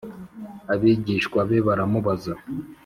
Abigishwa 0.73 1.39
be 1.49 1.57
baramubaza 1.67 2.33